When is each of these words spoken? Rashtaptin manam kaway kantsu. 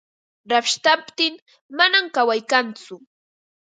Rashtaptin 0.53 1.33
manam 1.77 2.05
kaway 2.15 2.41
kantsu. 2.51 2.95